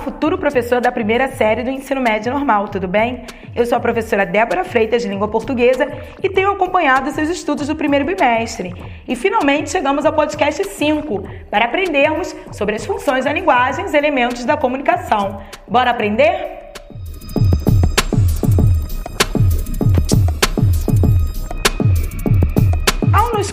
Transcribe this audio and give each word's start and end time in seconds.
futuro 0.00 0.38
professor 0.38 0.80
da 0.80 0.90
primeira 0.90 1.28
série 1.28 1.62
do 1.62 1.70
ensino 1.70 2.00
médio 2.00 2.32
normal, 2.32 2.68
tudo 2.68 2.88
bem? 2.88 3.24
Eu 3.54 3.66
sou 3.66 3.76
a 3.76 3.80
professora 3.80 4.24
Débora 4.24 4.64
Freitas, 4.64 5.02
de 5.02 5.08
língua 5.08 5.28
portuguesa, 5.28 5.86
e 6.22 6.28
tenho 6.28 6.50
acompanhado 6.50 7.10
seus 7.10 7.28
estudos 7.28 7.68
do 7.68 7.76
primeiro 7.76 8.04
bimestre. 8.04 8.74
E 9.06 9.14
finalmente 9.14 9.70
chegamos 9.70 10.06
ao 10.06 10.12
podcast 10.12 10.64
5, 10.64 11.22
para 11.50 11.66
aprendermos 11.66 12.34
sobre 12.52 12.76
as 12.76 12.86
funções 12.86 13.26
da 13.26 13.32
linguagem 13.32 13.84
e 13.84 13.88
os 13.88 13.94
elementos 13.94 14.44
da 14.44 14.56
comunicação. 14.56 15.42
Bora 15.68 15.90
aprender? 15.90 16.59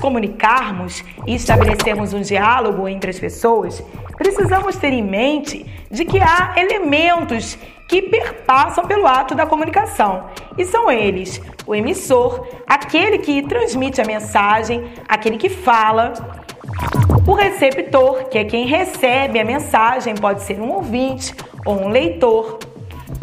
Comunicarmos 0.07 1.03
e 1.25 1.35
estabelecermos 1.35 2.13
um 2.13 2.21
diálogo 2.21 2.87
entre 2.87 3.11
as 3.11 3.19
pessoas, 3.19 3.83
precisamos 4.17 4.77
ter 4.77 4.93
em 4.93 5.03
mente 5.03 5.65
de 5.91 6.05
que 6.05 6.17
há 6.17 6.53
elementos 6.55 7.57
que 7.89 8.03
perpassam 8.03 8.85
pelo 8.85 9.05
ato 9.05 9.35
da 9.35 9.45
comunicação. 9.45 10.27
E 10.57 10.63
são 10.63 10.89
eles: 10.89 11.41
o 11.65 11.75
emissor, 11.75 12.47
aquele 12.65 13.17
que 13.17 13.41
transmite 13.41 13.99
a 13.99 14.05
mensagem, 14.05 14.85
aquele 15.09 15.37
que 15.37 15.49
fala, 15.49 16.13
o 17.27 17.33
receptor, 17.33 18.29
que 18.29 18.37
é 18.37 18.45
quem 18.45 18.65
recebe 18.65 19.41
a 19.41 19.43
mensagem, 19.43 20.15
pode 20.15 20.41
ser 20.43 20.57
um 20.61 20.71
ouvinte 20.71 21.35
ou 21.65 21.83
um 21.83 21.89
leitor. 21.89 22.59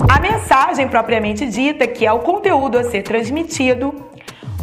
A 0.07 0.21
mensagem 0.21 0.87
propriamente 0.87 1.47
dita, 1.47 1.87
que 1.87 2.05
é 2.05 2.13
o 2.13 2.19
conteúdo 2.19 2.79
a 2.79 2.85
ser 2.85 3.03
transmitido, 3.03 3.95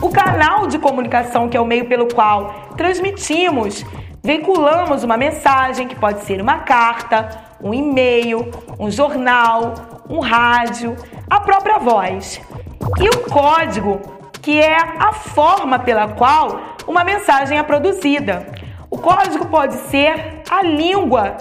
o 0.02 0.10
canal 0.10 0.66
de 0.68 0.80
comunicação, 0.80 1.48
que 1.48 1.56
é 1.56 1.62
o 1.62 1.66
meio 1.66 1.86
pelo 1.86 2.08
qual 2.08 2.72
transmitimos, 2.76 3.86
veiculamos 4.24 5.04
uma 5.04 5.16
mensagem, 5.16 5.88
que 5.88 5.96
pode 5.96 6.22
ser 6.22 6.42
uma 6.42 6.60
carta, 6.60 7.30
um 7.62 7.74
e-mail, 7.74 8.50
um 8.80 8.90
jornal, 8.90 9.76
um 10.10 10.20
rádio, 10.20 10.96
a 11.30 11.40
própria 11.40 11.78
voz. 11.78 12.42
E 13.00 13.10
o 13.10 13.30
código, 13.30 14.02
que 14.42 14.60
é 14.60 14.76
a 14.76 15.14
forma 15.14 15.78
pela 15.78 16.08
qual 16.10 16.60
uma 16.88 17.04
mensagem 17.04 17.60
é 17.60 17.64
produzida. 17.64 18.48
O 18.90 18.98
código 18.98 19.46
pode 19.46 19.76
ser 19.90 20.42
a 20.50 20.64
língua, 20.64 21.38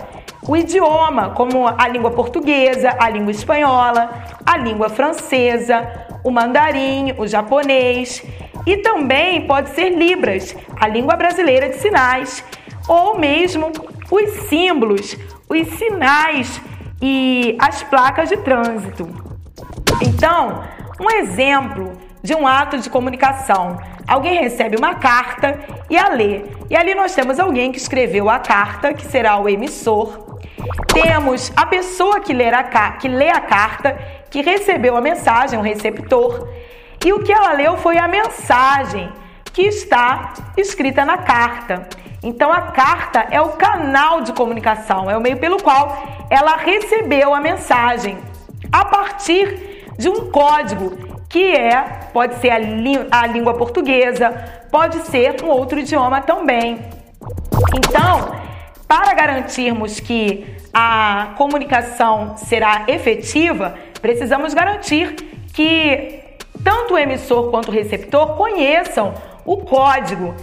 o 0.46 0.56
idioma, 0.56 1.30
como 1.30 1.66
a 1.66 1.88
língua 1.88 2.10
portuguesa, 2.10 2.94
a 2.98 3.08
língua 3.08 3.30
espanhola, 3.30 4.10
a 4.44 4.56
língua 4.58 4.88
francesa, 4.88 5.88
o 6.22 6.30
mandarim, 6.30 7.14
o 7.18 7.26
japonês. 7.26 8.22
E 8.66 8.78
também 8.78 9.46
pode 9.46 9.70
ser 9.70 9.90
Libras, 9.90 10.54
a 10.78 10.86
língua 10.86 11.16
brasileira 11.16 11.68
de 11.68 11.76
sinais, 11.76 12.44
ou 12.88 13.18
mesmo 13.18 13.72
os 14.10 14.30
símbolos, 14.48 15.16
os 15.48 15.66
sinais 15.78 16.60
e 17.00 17.56
as 17.58 17.82
placas 17.82 18.28
de 18.28 18.36
trânsito. 18.38 19.08
Então, 20.02 20.64
um 21.00 21.10
exemplo 21.10 21.92
de 22.22 22.34
um 22.34 22.46
ato 22.46 22.78
de 22.78 22.90
comunicação. 22.90 23.78
Alguém 24.06 24.40
recebe 24.40 24.76
uma 24.76 24.94
carta 24.94 25.58
e 25.88 25.96
a 25.96 26.08
lê. 26.08 26.42
E 26.68 26.76
ali 26.76 26.94
nós 26.94 27.14
temos 27.14 27.38
alguém 27.38 27.72
que 27.72 27.78
escreveu 27.78 28.28
a 28.28 28.38
carta, 28.38 28.92
que 28.92 29.06
será 29.06 29.38
o 29.38 29.48
emissor. 29.48 30.38
Temos 30.92 31.52
a 31.56 31.64
pessoa 31.64 32.20
que 32.20 32.32
lê 32.32 32.48
a, 32.48 32.62
que 32.92 33.08
lê 33.08 33.30
a 33.30 33.40
carta, 33.40 33.96
que 34.30 34.42
recebeu 34.42 34.96
a 34.96 35.00
mensagem, 35.00 35.58
o 35.58 35.62
receptor. 35.62 36.48
E 37.04 37.12
o 37.12 37.22
que 37.22 37.32
ela 37.32 37.52
leu 37.52 37.76
foi 37.78 37.96
a 37.98 38.06
mensagem 38.06 39.10
que 39.52 39.62
está 39.62 40.34
escrita 40.56 41.04
na 41.04 41.18
carta. 41.18 41.88
Então 42.22 42.52
a 42.52 42.62
carta 42.62 43.26
é 43.30 43.40
o 43.40 43.50
canal 43.50 44.20
de 44.20 44.32
comunicação, 44.32 45.10
é 45.10 45.16
o 45.16 45.20
meio 45.20 45.38
pelo 45.38 45.62
qual 45.62 46.26
ela 46.28 46.56
recebeu 46.56 47.34
a 47.34 47.40
mensagem 47.40 48.18
a 48.70 48.84
partir 48.84 49.86
de 49.98 50.08
um 50.08 50.30
código 50.30 51.10
que 51.28 51.54
é, 51.56 51.80
pode 52.12 52.34
ser 52.36 52.50
a, 52.50 52.56
a 53.22 53.26
língua 53.26 53.54
portuguesa, 53.54 54.30
pode 54.70 54.98
ser 55.06 55.42
um 55.42 55.48
outro 55.48 55.78
idioma 55.78 56.20
também. 56.20 56.80
Então, 57.74 58.34
para 58.86 59.14
garantirmos 59.14 60.00
que 60.00 60.56
a 60.74 61.32
comunicação 61.36 62.36
será 62.36 62.84
efetiva, 62.88 63.74
precisamos 64.02 64.52
garantir 64.52 65.14
que 65.52 66.19
tanto 66.64 66.94
o 66.94 66.98
emissor 66.98 67.50
quanto 67.50 67.68
o 67.68 67.72
receptor 67.72 68.36
conheçam 68.36 69.14
o 69.44 69.58
código. 69.58 70.34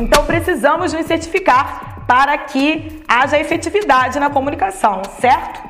Então 0.00 0.24
precisamos 0.24 0.92
nos 0.92 1.06
certificar 1.06 2.04
para 2.06 2.36
que 2.36 3.02
haja 3.08 3.38
efetividade 3.38 4.18
na 4.18 4.30
comunicação, 4.30 5.02
certo? 5.20 5.62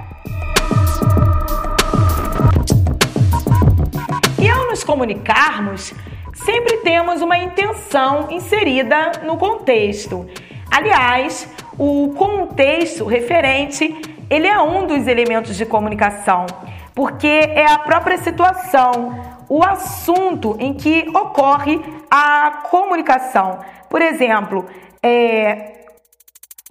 E 4.40 4.48
ao 4.48 4.66
nos 4.66 4.82
comunicarmos, 4.82 5.94
sempre 6.34 6.78
temos 6.78 7.22
uma 7.22 7.38
intenção 7.38 8.28
inserida 8.30 9.12
no 9.24 9.36
contexto. 9.36 10.26
Aliás, 10.70 11.48
o 11.78 12.14
contexto 12.16 13.04
referente, 13.04 13.94
ele 14.28 14.46
é 14.46 14.60
um 14.60 14.86
dos 14.86 15.06
elementos 15.06 15.56
de 15.56 15.64
comunicação, 15.64 16.46
porque 16.94 17.26
é 17.26 17.66
a 17.66 17.78
própria 17.78 18.18
situação, 18.18 19.23
o 19.48 19.62
assunto 19.62 20.56
em 20.58 20.74
que 20.74 21.08
ocorre 21.14 21.80
a 22.10 22.62
comunicação. 22.70 23.60
Por 23.88 24.02
exemplo, 24.02 24.66
é, 25.02 25.86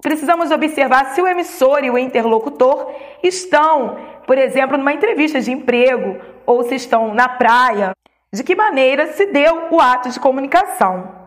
precisamos 0.01 0.51
observar 0.51 1.13
se 1.13 1.21
o 1.21 1.27
emissor 1.27 1.83
e 1.83 1.89
o 1.89 1.97
interlocutor 1.97 2.91
estão, 3.21 3.97
por 4.27 4.37
exemplo, 4.37 4.77
numa 4.77 4.93
entrevista 4.93 5.39
de 5.39 5.51
emprego 5.51 6.19
ou 6.45 6.63
se 6.63 6.75
estão 6.75 7.13
na 7.13 7.29
praia. 7.29 7.91
De 8.31 8.43
que 8.43 8.55
maneira 8.55 9.13
se 9.13 9.27
deu 9.27 9.67
o 9.69 9.79
ato 9.79 10.09
de 10.09 10.19
comunicação? 10.19 11.23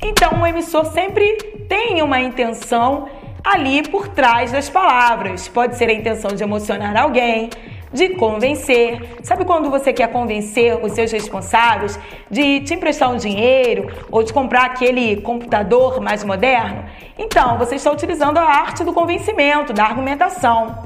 Então, 0.00 0.42
o 0.42 0.46
emissor 0.46 0.84
sempre 0.86 1.36
tem 1.68 2.02
uma 2.02 2.20
intenção 2.20 3.08
ali 3.42 3.82
por 3.82 4.08
trás 4.08 4.52
das 4.52 4.70
palavras. 4.70 5.48
Pode 5.48 5.76
ser 5.76 5.88
a 5.88 5.92
intenção 5.92 6.30
de 6.34 6.42
emocionar 6.42 6.96
alguém, 6.96 7.50
de 7.94 8.10
convencer. 8.10 9.18
Sabe 9.22 9.44
quando 9.44 9.70
você 9.70 9.92
quer 9.92 10.08
convencer 10.08 10.84
os 10.84 10.92
seus 10.92 11.12
responsáveis 11.12 11.98
de 12.28 12.60
te 12.60 12.74
emprestar 12.74 13.08
um 13.10 13.16
dinheiro 13.16 13.88
ou 14.10 14.24
de 14.24 14.32
comprar 14.32 14.64
aquele 14.64 15.20
computador 15.22 16.00
mais 16.00 16.24
moderno? 16.24 16.84
Então, 17.16 17.56
você 17.56 17.76
está 17.76 17.92
utilizando 17.92 18.38
a 18.38 18.42
arte 18.42 18.82
do 18.82 18.92
convencimento, 18.92 19.72
da 19.72 19.84
argumentação. 19.84 20.82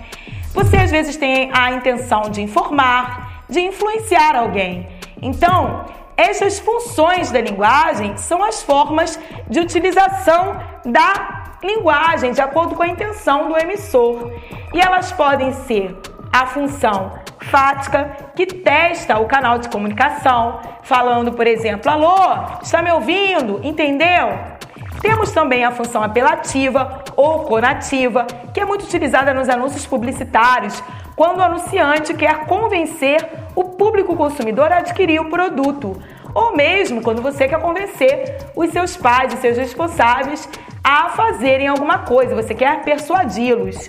Você 0.53 0.77
às 0.77 0.91
vezes 0.91 1.17
tem 1.17 1.51
a 1.53 1.73
intenção 1.73 2.23
de 2.31 2.43
informar, 2.43 3.45
de 3.49 3.61
influenciar 3.61 4.37
alguém. 4.37 4.87
Então, 5.23 5.87
essas 6.15 6.59
funções 6.59 7.31
da 7.31 7.41
linguagem 7.41 8.17
são 8.19 8.45
as 8.45 8.63
formas 8.63 9.19
de 9.49 9.61
utilização 9.61 10.61
da 10.85 11.57
linguagem 11.63 12.33
de 12.33 12.41
acordo 12.41 12.75
com 12.75 12.83
a 12.83 12.89
intenção 12.89 13.49
do 13.49 13.57
emissor. 13.57 14.31
E 14.75 14.81
elas 14.81 15.11
podem 15.13 15.53
ser 15.53 15.97
a 16.33 16.47
função 16.47 17.13
fática, 17.41 18.11
que 18.35 18.47
testa 18.47 19.19
o 19.19 19.27
canal 19.27 19.59
de 19.59 19.69
comunicação, 19.69 20.61
falando, 20.83 21.33
por 21.33 21.47
exemplo, 21.47 21.91
alô, 21.91 22.61
está 22.63 22.83
me 22.83 22.91
ouvindo? 22.91 23.61
Entendeu? 23.63 24.59
Temos 25.01 25.31
também 25.31 25.65
a 25.65 25.71
função 25.71 26.03
apelativa 26.03 27.05
ou 27.17 27.45
conativa, 27.45 28.27
que 28.53 28.61
é 28.61 28.65
muito 28.65 28.85
utilizada 28.85 29.33
nos 29.33 29.49
anúncios 29.49 29.87
publicitários, 29.87 30.83
quando 31.15 31.39
o 31.39 31.43
anunciante 31.43 32.15
quer 32.15 32.47
convencer 32.47 33.25
o 33.55 33.65
público 33.65 34.17
consumidor 34.17 34.73
a 34.73 34.79
adquirir 34.79 35.21
o 35.21 35.31
produto, 35.31 36.01
ou 36.35 36.55
mesmo 36.55 37.01
quando 37.03 37.23
você 37.23 37.49
quer 37.49 37.61
convencer 37.61 38.39
os 38.55 38.71
seus 38.71 38.97
pais 38.97 39.33
e 39.33 39.37
seus 39.37 39.57
responsáveis 39.57 40.49
a 40.83 41.11
fazerem 41.11 41.69
alguma 41.69 41.99
coisa, 41.99 42.35
você 42.35 42.55
quer 42.55 42.83
persuadi-los. 42.83 43.89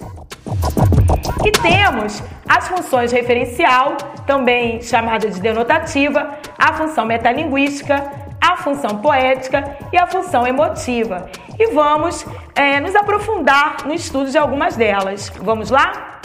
E 1.46 1.52
temos 1.52 2.22
as 2.48 2.68
funções 2.68 3.12
referencial, 3.12 3.96
também 4.26 4.82
chamada 4.82 5.30
de 5.30 5.40
denotativa, 5.40 6.38
a 6.58 6.74
função 6.74 7.06
metalinguística, 7.06 8.04
a 8.42 8.58
função 8.58 8.98
poética 8.98 9.78
e 9.92 9.98
a 9.98 10.06
função 10.08 10.46
emotiva. 10.46 11.30
E 11.58 11.68
vamos 11.68 12.26
é, 12.56 12.80
nos 12.80 12.96
aprofundar 12.96 13.86
no 13.86 13.94
estudo 13.94 14.30
de 14.30 14.38
algumas 14.38 14.76
delas. 14.76 15.32
Vamos 15.42 15.70
lá? 15.70 16.20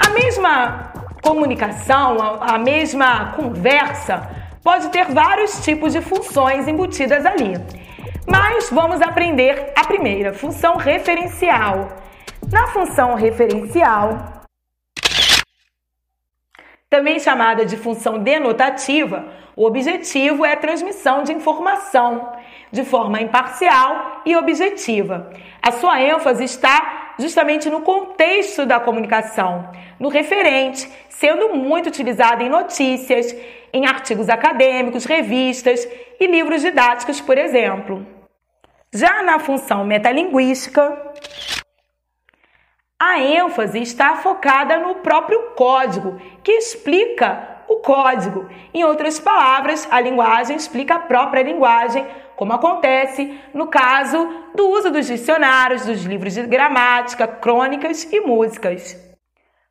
A 0.00 0.10
mesma 0.10 0.92
comunicação, 1.22 2.38
a 2.40 2.58
mesma 2.58 3.32
conversa 3.36 4.33
pode 4.64 4.88
ter 4.88 5.04
vários 5.12 5.62
tipos 5.62 5.92
de 5.92 6.00
funções 6.00 6.66
embutidas 6.66 7.24
ali. 7.26 7.52
Mas 8.26 8.70
vamos 8.70 9.02
aprender 9.02 9.72
a 9.76 9.84
primeira, 9.84 10.32
função 10.32 10.76
referencial. 10.76 11.88
Na 12.50 12.66
função 12.68 13.14
referencial, 13.14 14.34
Também 16.94 17.18
chamada 17.18 17.66
de 17.66 17.76
função 17.76 18.20
denotativa, 18.20 19.26
o 19.56 19.66
objetivo 19.66 20.44
é 20.44 20.52
a 20.52 20.56
transmissão 20.56 21.24
de 21.24 21.32
informação 21.32 22.32
de 22.70 22.84
forma 22.84 23.20
imparcial 23.20 24.22
e 24.24 24.36
objetiva. 24.36 25.28
A 25.60 25.72
sua 25.72 26.00
ênfase 26.00 26.44
está 26.44 27.14
justamente 27.18 27.68
no 27.68 27.80
contexto 27.80 28.64
da 28.64 28.78
comunicação, 28.78 29.70
no 29.98 30.08
referente, 30.08 30.88
sendo 31.08 31.56
muito 31.56 31.88
utilizada 31.88 32.44
em 32.44 32.48
notícias, 32.48 33.34
em 33.74 33.86
artigos 33.86 34.28
acadêmicos, 34.28 35.04
revistas 35.04 35.86
e 36.20 36.28
livros 36.28 36.62
didáticos, 36.62 37.20
por 37.20 37.36
exemplo. 37.36 38.06
Já 38.94 39.20
na 39.24 39.40
função 39.40 39.84
metalinguística, 39.84 40.96
a 42.96 43.18
ênfase 43.18 43.82
está 43.82 44.14
focada 44.14 44.78
no 44.78 44.94
próprio 44.96 45.50
código, 45.56 46.20
que 46.44 46.52
explica 46.52 47.64
o 47.66 47.78
código. 47.78 48.48
Em 48.72 48.84
outras 48.84 49.18
palavras, 49.18 49.88
a 49.90 50.00
linguagem 50.00 50.56
explica 50.56 50.94
a 50.94 51.00
própria 51.00 51.42
linguagem, 51.42 52.06
como 52.36 52.52
acontece 52.52 53.36
no 53.52 53.66
caso 53.66 54.52
do 54.54 54.68
uso 54.68 54.92
dos 54.92 55.08
dicionários, 55.08 55.84
dos 55.84 56.04
livros 56.04 56.34
de 56.34 56.46
gramática, 56.46 57.26
crônicas 57.26 58.04
e 58.12 58.20
músicas. 58.20 59.13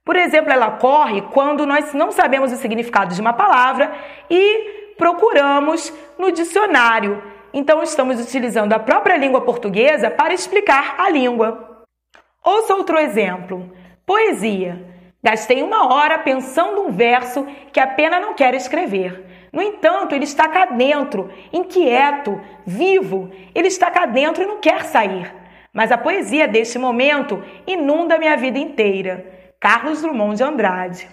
Por 0.05 0.17
exemplo, 0.17 0.51
ela 0.51 0.67
ocorre 0.67 1.21
quando 1.33 1.65
nós 1.65 1.93
não 1.93 2.11
sabemos 2.11 2.51
o 2.51 2.57
significado 2.57 3.15
de 3.15 3.21
uma 3.21 3.33
palavra 3.33 3.93
e 4.29 4.93
procuramos 4.97 5.93
no 6.17 6.31
dicionário. 6.31 7.23
Então, 7.53 7.81
estamos 7.81 8.19
utilizando 8.19 8.73
a 8.73 8.79
própria 8.79 9.15
língua 9.15 9.41
portuguesa 9.41 10.11
para 10.11 10.33
explicar 10.33 10.95
a 10.97 11.09
língua. 11.09 11.85
Ouça 12.43 12.75
outro 12.75 12.97
exemplo: 12.97 13.71
poesia. 14.05 14.91
Gastei 15.23 15.63
uma 15.63 15.93
hora 15.93 16.19
pensando 16.19 16.81
um 16.81 16.91
verso 16.91 17.47
que 17.71 17.79
a 17.79 17.87
pena 17.87 18.19
não 18.19 18.33
quer 18.33 18.53
escrever. 18.55 19.47
No 19.53 19.61
entanto, 19.61 20.13
ele 20.13 20.25
está 20.25 20.49
cá 20.49 20.65
dentro, 20.65 21.31
inquieto, 21.53 22.41
vivo. 22.65 23.31
Ele 23.55 23.69
está 23.69 23.89
cá 23.89 24.05
dentro 24.05 24.43
e 24.43 24.45
não 24.45 24.59
quer 24.59 24.83
sair. 24.83 25.33
Mas 25.71 25.93
a 25.93 25.97
poesia 25.97 26.45
deste 26.45 26.77
momento 26.77 27.41
inunda 27.65 28.17
minha 28.17 28.35
vida 28.35 28.59
inteira. 28.59 29.32
Carlos 29.63 30.01
Drummond 30.01 30.35
de 30.35 30.43
Andrade. 30.43 31.09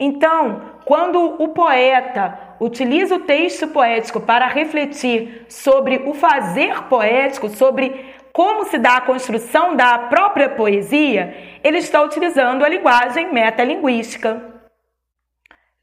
Então, 0.00 0.72
quando 0.86 1.20
o 1.38 1.48
poeta 1.48 2.56
utiliza 2.58 3.16
o 3.16 3.20
texto 3.20 3.68
poético 3.68 4.22
para 4.22 4.46
refletir 4.46 5.44
sobre 5.50 5.98
o 6.06 6.14
fazer 6.14 6.84
poético, 6.84 7.50
sobre 7.50 8.14
como 8.32 8.64
se 8.64 8.78
dá 8.78 8.96
a 8.96 9.00
construção 9.02 9.76
da 9.76 9.98
própria 9.98 10.48
poesia, 10.48 11.58
ele 11.62 11.76
está 11.76 12.00
utilizando 12.00 12.64
a 12.64 12.68
linguagem 12.70 13.30
metalinguística. 13.30 14.42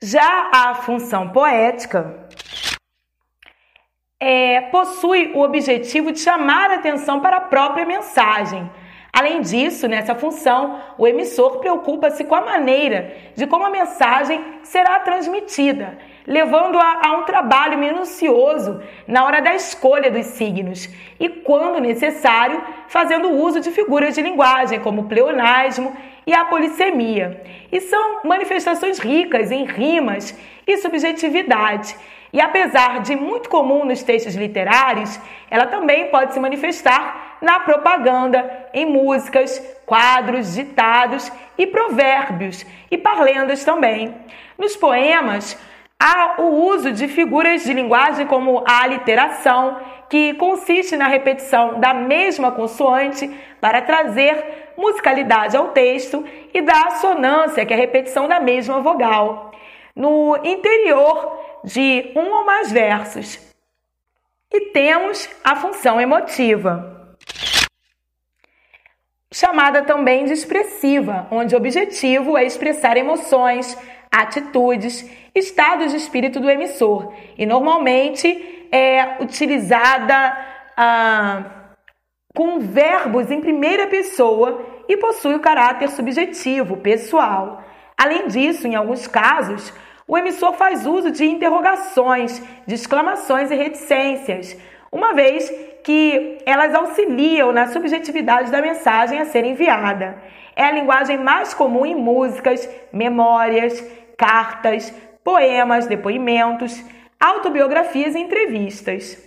Já 0.01 0.49
a 0.51 0.73
função 0.73 1.29
poética 1.29 2.27
é, 4.19 4.61
possui 4.71 5.33
o 5.35 5.41
objetivo 5.41 6.11
de 6.11 6.19
chamar 6.19 6.71
a 6.71 6.75
atenção 6.77 7.19
para 7.19 7.37
a 7.37 7.41
própria 7.41 7.85
mensagem. 7.85 8.67
Além 9.11 9.41
disso, 9.41 9.87
nessa 9.87 10.15
função, 10.15 10.79
o 10.97 11.07
emissor 11.07 11.57
preocupa-se 11.57 12.23
com 12.23 12.35
a 12.35 12.41
maneira 12.41 13.15
de 13.35 13.47
como 13.47 13.65
a 13.65 13.69
mensagem 13.69 14.43
será 14.63 14.99
transmitida 14.99 15.97
levando 16.29 16.77
a, 16.77 17.17
um 17.17 17.23
trabalho 17.23 17.75
minucioso 17.79 18.79
na 19.07 19.25
hora 19.25 19.41
da 19.41 19.55
escolha 19.55 20.11
dos 20.11 20.27
signos 20.27 20.87
e, 21.19 21.27
quando 21.27 21.81
necessário, 21.81 22.61
fazendo 22.87 23.31
uso 23.31 23.59
de 23.59 23.71
figuras 23.71 24.13
de 24.13 24.21
linguagem 24.21 24.79
como 24.79 25.01
o 25.01 25.05
pleonasmo 25.05 25.91
e 26.27 26.31
a 26.31 26.45
polissemia. 26.45 27.41
E 27.71 27.81
são 27.81 28.19
manifestações 28.23 28.99
ricas 28.99 29.51
em 29.51 29.65
rimas 29.65 30.37
e 30.67 30.77
subjetividade. 30.77 31.95
E 32.31 32.39
apesar 32.39 33.01
de 33.01 33.15
muito 33.15 33.49
comum 33.49 33.83
nos 33.83 34.03
textos 34.03 34.35
literários, 34.35 35.19
ela 35.49 35.65
também 35.65 36.11
pode 36.11 36.35
se 36.35 36.39
manifestar 36.39 37.28
na 37.41 37.59
propaganda, 37.59 38.67
em 38.73 38.85
músicas, 38.85 39.59
quadros, 39.85 40.55
ditados 40.55 41.31
e 41.57 41.65
provérbios 41.67 42.65
e 42.89 42.97
parlendas 42.97 43.63
também. 43.63 44.13
Nos 44.57 44.75
poemas, 44.75 45.57
Há 46.01 46.35
o 46.41 46.63
uso 46.63 46.93
de 46.93 47.09
figuras 47.09 47.65
de 47.65 47.73
linguagem 47.73 48.25
como 48.25 48.63
a 48.65 48.83
aliteração, 48.83 49.81
que 50.09 50.33
consiste 50.35 50.95
na 50.95 51.09
repetição 51.09 51.77
da 51.77 51.93
mesma 51.93 52.53
consoante 52.53 53.29
para 53.59 53.81
trazer 53.81 54.71
musicalidade 54.77 55.57
ao 55.57 55.67
texto, 55.69 56.23
e 56.53 56.61
da 56.61 56.83
assonância, 56.87 57.65
que 57.65 57.73
é 57.73 57.75
a 57.75 57.79
repetição 57.79 58.29
da 58.29 58.39
mesma 58.39 58.79
vogal, 58.79 59.51
no 59.93 60.37
interior 60.41 61.37
de 61.65 62.13
um 62.15 62.31
ou 62.31 62.45
mais 62.45 62.71
versos. 62.71 63.37
E 64.49 64.71
temos 64.71 65.29
a 65.43 65.57
função 65.57 65.99
emotiva, 65.99 66.98
chamada 69.31 69.83
também 69.83 70.25
de 70.25 70.33
expressiva, 70.33 71.27
onde 71.31 71.53
o 71.53 71.57
objetivo 71.57 72.37
é 72.37 72.43
expressar 72.43 72.97
emoções, 72.97 73.77
atitudes, 74.11 75.09
estados 75.35 75.91
de 75.91 75.97
espírito 75.97 76.39
do 76.39 76.49
emissor 76.49 77.13
e 77.37 77.45
normalmente 77.45 78.67
é 78.71 79.21
utilizada 79.21 80.37
ah, 80.75 81.43
com 82.35 82.59
verbos 82.59 83.29
em 83.29 83.39
primeira 83.39 83.87
pessoa 83.87 84.65
e 84.87 84.97
possui 84.97 85.35
o 85.35 85.39
caráter 85.39 85.89
subjetivo, 85.89 86.77
pessoal. 86.77 87.63
Além 87.95 88.27
disso, 88.27 88.67
em 88.67 88.75
alguns 88.75 89.05
casos, 89.07 89.71
o 90.07 90.17
emissor 90.17 90.53
faz 90.53 90.87
uso 90.87 91.11
de 91.11 91.25
interrogações, 91.25 92.41
de 92.65 92.73
exclamações 92.73 93.51
e 93.51 93.55
reticências, 93.55 94.57
uma 94.91 95.13
vez 95.13 95.49
que 95.83 96.39
elas 96.45 96.73
auxiliam 96.73 97.51
na 97.51 97.67
subjetividade 97.67 98.51
da 98.51 98.61
mensagem 98.61 99.19
a 99.19 99.25
ser 99.25 99.45
enviada. 99.45 100.21
É 100.55 100.63
a 100.63 100.71
linguagem 100.71 101.17
mais 101.17 101.53
comum 101.53 101.85
em 101.85 101.95
músicas, 101.95 102.69
memórias, 102.91 103.81
cartas, 104.17 104.93
poemas, 105.23 105.87
depoimentos, 105.87 106.83
autobiografias 107.19 108.15
e 108.15 108.19
entrevistas. 108.19 109.17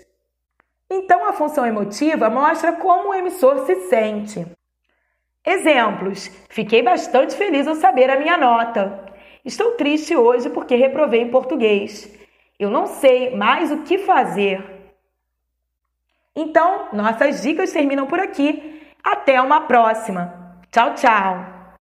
Então, 0.90 1.24
a 1.24 1.32
função 1.32 1.64
emotiva 1.64 2.28
mostra 2.28 2.72
como 2.72 3.08
o 3.08 3.14
emissor 3.14 3.64
se 3.64 3.74
sente. 3.88 4.46
Exemplos: 5.44 6.30
fiquei 6.50 6.82
bastante 6.82 7.34
feliz 7.34 7.66
ao 7.66 7.74
saber 7.74 8.10
a 8.10 8.18
minha 8.18 8.36
nota. 8.36 9.12
Estou 9.44 9.72
triste 9.72 10.14
hoje 10.14 10.50
porque 10.50 10.76
reprovei 10.76 11.22
em 11.22 11.30
português. 11.30 12.12
Eu 12.58 12.70
não 12.70 12.86
sei 12.86 13.34
mais 13.34 13.72
o 13.72 13.78
que 13.78 13.98
fazer. 13.98 14.62
Então, 16.34 16.88
nossas 16.92 17.42
dicas 17.42 17.72
terminam 17.72 18.06
por 18.06 18.18
aqui. 18.18 18.82
Até 19.04 19.40
uma 19.40 19.62
próxima. 19.62 20.56
Tchau, 20.70 20.94
tchau! 20.94 21.51